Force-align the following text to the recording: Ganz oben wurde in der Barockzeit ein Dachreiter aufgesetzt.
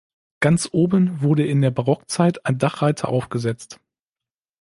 Ganz 0.39 0.67
oben 0.71 1.21
wurde 1.21 1.45
in 1.45 1.61
der 1.61 1.69
Barockzeit 1.69 2.43
ein 2.47 2.57
Dachreiter 2.57 3.09
aufgesetzt. 3.09 3.79